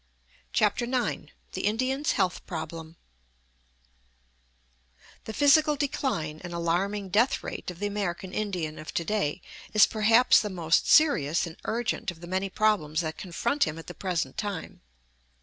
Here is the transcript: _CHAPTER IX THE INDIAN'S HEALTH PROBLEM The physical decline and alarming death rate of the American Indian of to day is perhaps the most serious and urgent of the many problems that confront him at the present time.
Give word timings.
_CHAPTER 0.51 0.85
IX 0.85 1.31
THE 1.51 1.67
INDIAN'S 1.67 2.13
HEALTH 2.13 2.47
PROBLEM 2.47 2.95
The 5.25 5.33
physical 5.33 5.75
decline 5.75 6.41
and 6.43 6.55
alarming 6.55 7.09
death 7.09 7.43
rate 7.43 7.69
of 7.69 7.77
the 7.77 7.85
American 7.85 8.33
Indian 8.33 8.79
of 8.79 8.95
to 8.95 9.05
day 9.05 9.43
is 9.73 9.85
perhaps 9.85 10.39
the 10.41 10.49
most 10.49 10.89
serious 10.89 11.45
and 11.45 11.55
urgent 11.65 12.09
of 12.09 12.19
the 12.19 12.25
many 12.25 12.49
problems 12.49 13.01
that 13.01 13.19
confront 13.19 13.65
him 13.65 13.77
at 13.77 13.85
the 13.85 13.93
present 13.93 14.37
time. 14.37 14.81